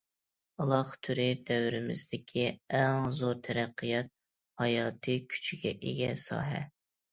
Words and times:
ئالاقە 0.63 0.95
تورى 1.07 1.27
دەۋرىمىزدىكى 1.49 2.47
ئەڭ 2.79 3.13
زور 3.19 3.37
تەرەققىيات 3.49 4.11
ھاياتىي 4.65 5.23
كۈچىگە 5.37 5.77
ئىگە 5.79 6.13
ساھە. 6.27 6.67